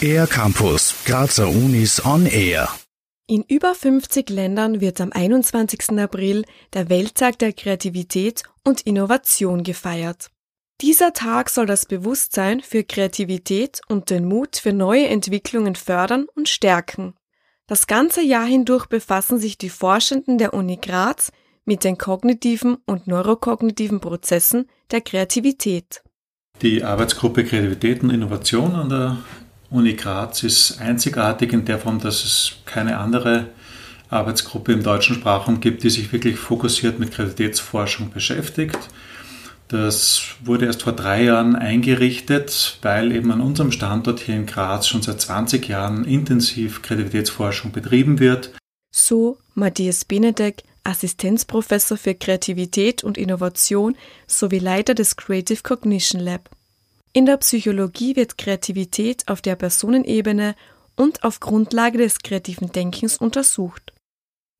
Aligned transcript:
Air 0.00 0.26
Campus, 0.26 0.94
Grazer 1.04 1.48
Unis 1.48 2.04
on 2.04 2.26
Air. 2.26 2.68
In 3.26 3.42
über 3.42 3.74
50 3.74 4.30
Ländern 4.30 4.80
wird 4.80 5.00
am 5.00 5.10
21. 5.12 5.98
April 5.98 6.44
der 6.74 6.88
Welttag 6.88 7.38
der 7.38 7.52
Kreativität 7.52 8.44
und 8.64 8.82
Innovation 8.82 9.62
gefeiert. 9.62 10.30
Dieser 10.80 11.12
Tag 11.12 11.50
soll 11.50 11.66
das 11.66 11.86
Bewusstsein 11.86 12.60
für 12.60 12.84
Kreativität 12.84 13.80
und 13.88 14.10
den 14.10 14.26
Mut 14.26 14.56
für 14.56 14.72
neue 14.72 15.08
Entwicklungen 15.08 15.74
fördern 15.74 16.26
und 16.34 16.48
stärken. 16.48 17.14
Das 17.66 17.86
ganze 17.86 18.22
Jahr 18.22 18.46
hindurch 18.46 18.86
befassen 18.86 19.38
sich 19.38 19.58
die 19.58 19.70
Forschenden 19.70 20.38
der 20.38 20.54
Uni 20.54 20.76
Graz 20.76 21.32
mit 21.64 21.82
den 21.82 21.98
kognitiven 21.98 22.76
und 22.86 23.06
neurokognitiven 23.06 24.00
Prozessen 24.00 24.68
der 24.92 25.00
Kreativität. 25.00 26.02
Die 26.62 26.82
Arbeitsgruppe 26.82 27.44
Kreativität 27.44 28.02
und 28.02 28.10
Innovation 28.10 28.74
an 28.74 28.88
der 28.88 29.18
Uni 29.70 29.94
Graz 29.94 30.42
ist 30.42 30.80
einzigartig 30.80 31.52
in 31.52 31.64
der 31.66 31.78
Form, 31.78 32.00
dass 32.00 32.24
es 32.24 32.52
keine 32.64 32.98
andere 32.98 33.48
Arbeitsgruppe 34.08 34.72
im 34.72 34.82
deutschen 34.82 35.16
Sprachraum 35.16 35.60
gibt, 35.60 35.82
die 35.82 35.90
sich 35.90 36.12
wirklich 36.12 36.36
fokussiert 36.36 36.98
mit 36.98 37.12
Kreativitätsforschung 37.12 38.10
beschäftigt. 38.10 38.78
Das 39.68 40.22
wurde 40.44 40.66
erst 40.66 40.84
vor 40.84 40.92
drei 40.92 41.24
Jahren 41.24 41.56
eingerichtet, 41.56 42.78
weil 42.82 43.12
eben 43.12 43.32
an 43.32 43.40
unserem 43.40 43.72
Standort 43.72 44.20
hier 44.20 44.36
in 44.36 44.46
Graz 44.46 44.86
schon 44.86 45.02
seit 45.02 45.20
20 45.20 45.66
Jahren 45.68 46.04
intensiv 46.04 46.82
Kreativitätsforschung 46.82 47.72
betrieben 47.72 48.20
wird. 48.20 48.52
So 48.94 49.38
Matthias 49.54 50.04
Benedek, 50.04 50.62
Assistenzprofessor 50.86 51.96
für 51.96 52.14
Kreativität 52.14 53.04
und 53.04 53.18
Innovation 53.18 53.96
sowie 54.26 54.58
Leiter 54.58 54.94
des 54.94 55.16
Creative 55.16 55.62
Cognition 55.62 56.20
Lab. 56.20 56.50
In 57.12 57.26
der 57.26 57.38
Psychologie 57.38 58.16
wird 58.16 58.38
Kreativität 58.38 59.28
auf 59.28 59.40
der 59.40 59.56
Personenebene 59.56 60.54
und 60.96 61.24
auf 61.24 61.40
Grundlage 61.40 61.98
des 61.98 62.18
kreativen 62.18 62.72
Denkens 62.72 63.16
untersucht. 63.16 63.92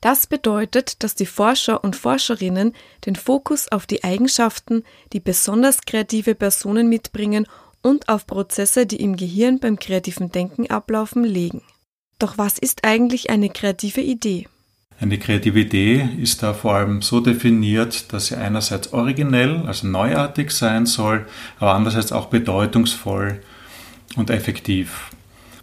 Das 0.00 0.26
bedeutet, 0.26 1.02
dass 1.02 1.14
die 1.14 1.26
Forscher 1.26 1.82
und 1.82 1.96
Forscherinnen 1.96 2.74
den 3.06 3.16
Fokus 3.16 3.70
auf 3.72 3.86
die 3.86 4.04
Eigenschaften, 4.04 4.84
die 5.12 5.20
besonders 5.20 5.82
kreative 5.82 6.34
Personen 6.34 6.88
mitbringen 6.88 7.46
und 7.82 8.08
auf 8.08 8.26
Prozesse, 8.26 8.86
die 8.86 9.00
im 9.00 9.16
Gehirn 9.16 9.58
beim 9.58 9.78
kreativen 9.78 10.30
Denken 10.30 10.70
ablaufen, 10.70 11.24
legen. 11.24 11.62
Doch 12.18 12.38
was 12.38 12.58
ist 12.58 12.84
eigentlich 12.84 13.30
eine 13.30 13.48
kreative 13.48 14.00
Idee? 14.00 14.48
Eine 14.98 15.18
kreative 15.18 15.60
Idee 15.60 16.08
ist 16.18 16.42
da 16.42 16.54
vor 16.54 16.74
allem 16.74 17.02
so 17.02 17.20
definiert, 17.20 18.12
dass 18.14 18.28
sie 18.28 18.36
einerseits 18.36 18.94
originell, 18.94 19.64
also 19.66 19.86
neuartig 19.86 20.50
sein 20.50 20.86
soll, 20.86 21.26
aber 21.58 21.74
andererseits 21.74 22.12
auch 22.12 22.26
bedeutungsvoll 22.26 23.40
und 24.16 24.30
effektiv. 24.30 25.10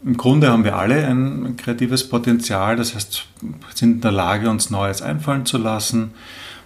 Im 0.06 0.18
Grunde 0.18 0.52
haben 0.52 0.64
wir 0.64 0.76
alle 0.76 1.08
ein 1.08 1.56
kreatives 1.58 2.08
Potenzial, 2.08 2.76
das 2.76 2.94
heißt, 2.94 3.26
sind 3.74 3.92
in 3.92 4.02
der 4.02 4.12
Lage, 4.12 4.50
uns 4.50 4.70
Neues 4.70 5.02
einfallen 5.02 5.46
zu 5.46 5.58
lassen. 5.58 6.12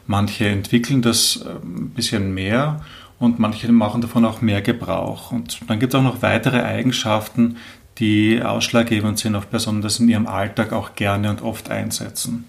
Manche 0.05 0.47
entwickeln 0.47 1.01
das 1.01 1.45
äh, 1.45 1.49
ein 1.49 1.91
bisschen 1.91 2.33
mehr 2.33 2.81
und 3.19 3.39
manche 3.39 3.71
machen 3.71 4.01
davon 4.01 4.25
auch 4.25 4.41
mehr 4.41 4.61
Gebrauch. 4.61 5.31
Und 5.31 5.59
dann 5.67 5.79
gibt 5.79 5.93
es 5.93 5.99
auch 5.99 6.03
noch 6.03 6.21
weitere 6.21 6.61
Eigenschaften, 6.61 7.57
die 7.99 8.41
ausschlaggebend 8.43 9.19
sind 9.19 9.35
auf 9.35 9.49
Personen, 9.49 9.81
das 9.81 9.99
in 9.99 10.09
ihrem 10.09 10.27
Alltag 10.27 10.73
auch 10.73 10.95
gerne 10.95 11.29
und 11.29 11.41
oft 11.41 11.69
einsetzen. 11.69 12.45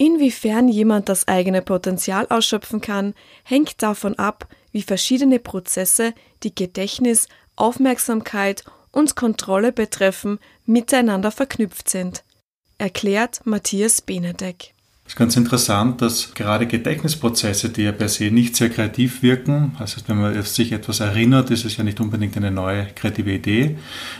Inwiefern 0.00 0.68
jemand 0.68 1.10
das 1.10 1.28
eigene 1.28 1.60
Potenzial 1.60 2.26
ausschöpfen 2.30 2.80
kann, 2.80 3.12
hängt 3.44 3.82
davon 3.82 4.18
ab, 4.18 4.48
wie 4.72 4.80
verschiedene 4.80 5.38
Prozesse, 5.38 6.14
die 6.42 6.54
Gedächtnis, 6.54 7.28
Aufmerksamkeit 7.54 8.64
und 8.92 9.14
Kontrolle 9.14 9.72
betreffen, 9.72 10.38
miteinander 10.64 11.30
verknüpft 11.30 11.90
sind, 11.90 12.24
erklärt 12.78 13.42
Matthias 13.44 14.00
Benedek. 14.00 14.72
Es 15.10 15.14
ist 15.14 15.18
ganz 15.18 15.36
interessant, 15.36 16.02
dass 16.02 16.34
gerade 16.34 16.68
Gedächtnisprozesse, 16.68 17.70
die 17.70 17.82
ja 17.82 17.90
per 17.90 18.08
se 18.08 18.30
nicht 18.30 18.54
sehr 18.54 18.70
kreativ 18.70 19.24
wirken, 19.24 19.76
heißt, 19.76 20.08
wenn 20.08 20.20
man 20.20 20.40
sich 20.44 20.70
etwas 20.70 21.00
erinnert, 21.00 21.50
ist 21.50 21.64
es 21.64 21.76
ja 21.76 21.82
nicht 21.82 21.98
unbedingt 21.98 22.36
eine 22.36 22.52
neue 22.52 22.86
kreative 22.94 23.32
Idee, 23.32 23.76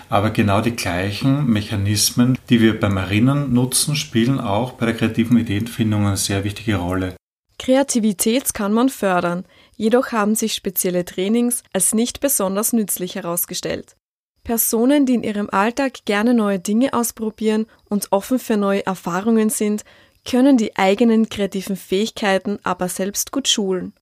aber 0.09 0.31
genau 0.31 0.61
die 0.61 0.75
gleichen 0.75 1.47
Mechanismen, 1.47 2.37
die 2.49 2.61
wir 2.61 2.81
beim 2.81 2.97
Erinnern 2.97 3.53
nutzen, 3.53 3.95
spielen 3.95 4.41
auch 4.41 4.73
bei 4.73 4.87
der 4.87 4.97
kreativen 4.97 5.39
Ideenfindung 5.39 6.09
eine 6.09 6.17
sehr 6.17 6.43
wichtige 6.43 6.75
Rolle. 6.75 7.15
Kreativität 7.61 8.53
kann 8.53 8.73
man 8.73 8.89
fördern, 8.89 9.45
jedoch 9.77 10.11
haben 10.11 10.35
sich 10.35 10.55
spezielle 10.55 11.05
Trainings 11.05 11.63
als 11.73 11.95
nicht 11.95 12.19
besonders 12.19 12.73
nützlich 12.73 13.15
herausgestellt. 13.15 13.95
Personen, 14.43 15.07
die 15.07 15.15
in 15.15 15.23
ihrem 15.23 15.51
Alltag 15.51 16.05
gerne 16.05 16.35
neue 16.35 16.59
Dinge 16.59 16.95
ausprobieren 16.95 17.67
und 17.89 18.09
offen 18.11 18.41
für 18.41 18.57
neue 18.57 18.85
Erfahrungen 18.87 19.51
sind, 19.51 19.85
können 20.25 20.57
die 20.57 20.77
eigenen 20.77 21.29
kreativen 21.29 21.77
Fähigkeiten 21.77 22.59
aber 22.63 22.89
selbst 22.89 23.33
gut 23.33 23.49
schulen. 23.49 23.93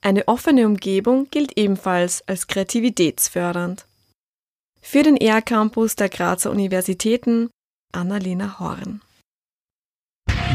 Eine 0.00 0.28
offene 0.28 0.66
Umgebung 0.66 1.28
gilt 1.30 1.56
ebenfalls 1.56 2.26
als 2.26 2.48
kreativitätsfördernd. 2.48 3.86
Für 4.80 5.04
den 5.04 5.16
ER 5.16 5.42
Campus 5.42 5.94
der 5.94 6.08
Grazer 6.08 6.50
Universitäten 6.50 7.50
Annalena 7.92 8.58
Horn. 8.58 9.00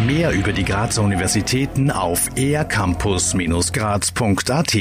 Mehr 0.05 0.31
über 0.31 0.53
die 0.53 0.63
Grazer 0.63 1.01
Universitäten 1.01 1.89
auf 1.91 2.29
ercampus-graz.at 2.35 4.73